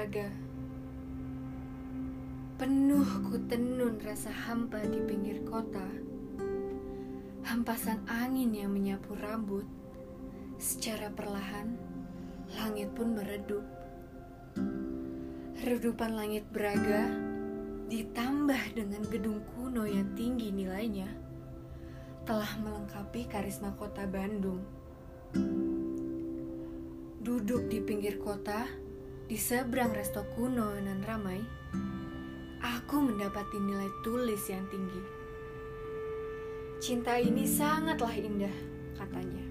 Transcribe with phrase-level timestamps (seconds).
[0.00, 0.32] raga.
[2.56, 5.84] Penuh ku tenun rasa hampa di pinggir kota.
[7.44, 9.68] hampasan angin yang menyapu rambut.
[10.56, 11.76] Secara perlahan,
[12.56, 13.60] langit pun meredup.
[15.60, 17.04] Redupan langit beraga
[17.92, 21.12] ditambah dengan gedung kuno yang tinggi nilainya
[22.24, 24.64] telah melengkapi karisma kota Bandung.
[27.20, 28.64] Duduk di pinggir kota,
[29.30, 31.38] di seberang resto kuno nan ramai,
[32.58, 34.98] aku mendapati nilai tulis yang tinggi.
[36.82, 38.50] Cinta ini sangatlah indah,
[38.98, 39.46] katanya.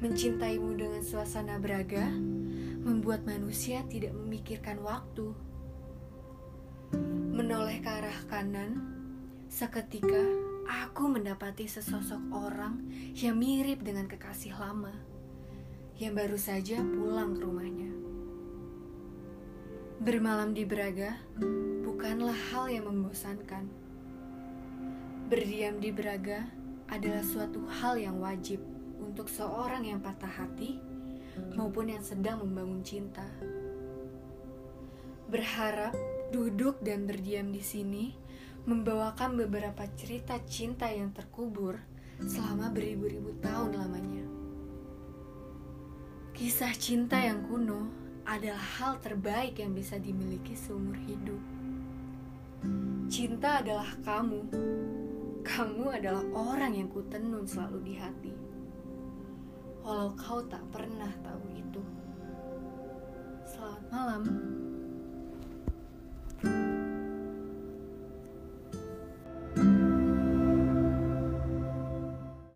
[0.00, 2.08] Mencintaimu dengan suasana Braga
[2.80, 5.36] membuat manusia tidak memikirkan waktu.
[7.36, 8.80] Menoleh ke arah kanan,
[9.52, 10.32] seketika
[10.64, 14.96] aku mendapati sesosok orang yang mirip dengan kekasih lama
[16.00, 18.05] yang baru saja pulang ke rumahnya.
[20.06, 21.18] Bermalam di Braga
[21.82, 23.66] bukanlah hal yang membosankan.
[25.26, 26.46] Berdiam di Braga
[26.86, 28.62] adalah suatu hal yang wajib
[29.02, 30.78] untuk seorang yang patah hati
[31.58, 33.26] maupun yang sedang membangun cinta.
[35.26, 35.98] Berharap
[36.30, 38.14] duduk dan berdiam di sini
[38.62, 41.82] membawakan beberapa cerita cinta yang terkubur
[42.22, 44.22] selama beribu-ribu tahun lamanya.
[46.30, 51.40] Kisah cinta yang kuno adalah hal terbaik yang bisa dimiliki seumur hidup.
[53.06, 54.42] Cinta adalah kamu.
[55.46, 58.46] Kamu adalah orang yang kutenun selalu di hati
[59.86, 61.82] walau kau tak pernah tahu itu.
[63.46, 64.22] Selamat malam.